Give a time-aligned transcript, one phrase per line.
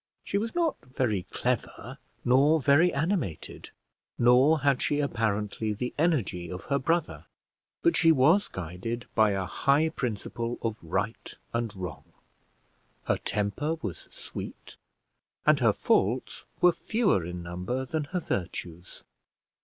[0.23, 3.69] She was not very clever, nor very animated,
[4.17, 7.27] nor had she apparently the energy of her brother;
[7.83, 12.05] but she was guided by a high principle of right and wrong;
[13.03, 14.75] her temper was sweet,
[15.45, 19.03] and her faults were fewer in number than her virtues.